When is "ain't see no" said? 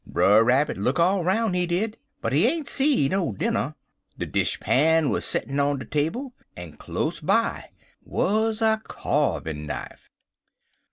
2.47-3.33